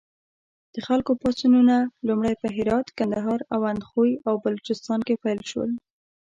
د 0.73 0.75
خلکو 0.87 1.11
پاڅونونه 1.21 1.75
لومړی 2.07 2.33
په 2.41 2.47
هرات، 2.55 2.87
کندهار، 2.97 3.39
اندخوی 3.71 4.11
او 4.27 4.33
بلوچستان 4.43 4.99
کې 5.07 5.19
پیل 5.23 5.39
شول. 5.49 5.71